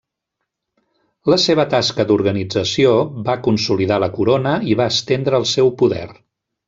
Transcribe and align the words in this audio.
La 1.33 1.37
seva 1.43 1.65
tasca 1.73 2.05
d'organització 2.11 2.95
va 3.29 3.35
consolidar 3.49 4.01
la 4.05 4.09
corona 4.19 4.55
i 4.73 4.79
va 4.81 4.89
estendre 4.97 5.43
el 5.43 5.47
seu 5.55 5.71
poder. 5.85 6.03